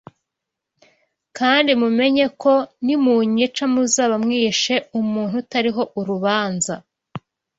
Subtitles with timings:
[1.37, 2.53] Kandi mumenye ko
[2.85, 6.73] nimunyica muzaba mwishe umuntu utariho urubanza